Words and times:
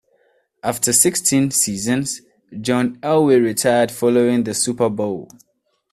After 0.63 0.93
sixteen 0.93 1.51
seasons, 1.51 2.23
John 2.59 2.95
Elway 3.01 3.39
retired 3.39 3.91
following 3.91 4.43
the 4.43 4.55
Super 4.55 4.89
Bowl. 4.89 5.29